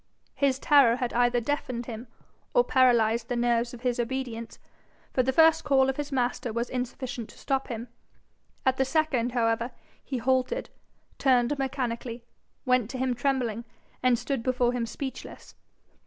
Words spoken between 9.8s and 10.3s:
he